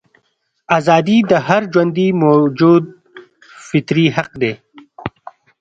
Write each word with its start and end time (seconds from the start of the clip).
ازادي 0.77 1.17
د 1.31 1.31
هر 1.47 1.61
ژوندي 1.73 2.07
موجود 2.23 2.83
فطري 3.67 4.07
حق 4.15 4.29
دی. 4.41 4.53